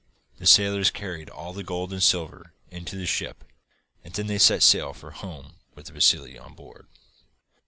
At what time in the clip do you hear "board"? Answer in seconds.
6.55-6.87